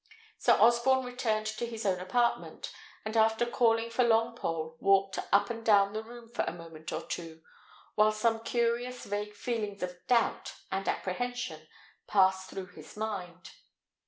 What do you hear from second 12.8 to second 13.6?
mind.